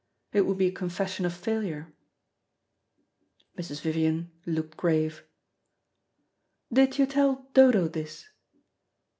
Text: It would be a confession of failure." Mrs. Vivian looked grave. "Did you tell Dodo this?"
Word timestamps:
It 0.33 0.47
would 0.47 0.57
be 0.57 0.65
a 0.65 0.71
confession 0.71 1.27
of 1.27 1.33
failure." 1.37 1.93
Mrs. 3.55 3.81
Vivian 3.81 4.31
looked 4.47 4.75
grave. 4.75 5.23
"Did 6.73 6.97
you 6.97 7.05
tell 7.05 7.47
Dodo 7.53 7.87
this?" 7.87 8.27